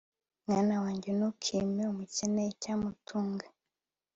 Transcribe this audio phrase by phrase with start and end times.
[0.45, 3.45] mwana wanjye, ntukime umukene icyamutunga